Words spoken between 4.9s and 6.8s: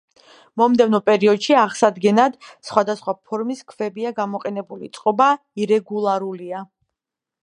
წყობა ირეგულარულია.